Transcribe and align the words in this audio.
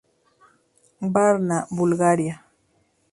Varna, 1.13 1.67
Bulgaria. 1.69 2.35